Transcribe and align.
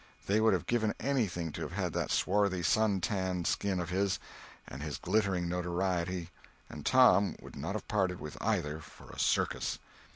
They 0.25 0.41
would 0.41 0.53
have 0.53 0.65
given 0.65 0.95
anything 0.99 1.51
to 1.51 1.67
have 1.67 1.91
that 1.93 2.09
swarthy 2.09 2.63
sun 2.63 3.01
tanned 3.01 3.45
skin 3.45 3.79
of 3.79 3.91
his, 3.91 4.19
and 4.67 4.81
his 4.81 4.97
glittering 4.97 5.47
notoriety; 5.47 6.31
and 6.71 6.83
Tom 6.83 7.35
would 7.39 7.55
not 7.55 7.75
have 7.75 7.87
parted 7.87 8.19
with 8.19 8.35
either 8.41 8.79
for 8.79 9.11
a 9.11 9.19
circus. 9.19 9.77